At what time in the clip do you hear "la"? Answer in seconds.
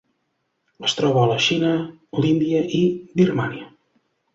1.33-1.37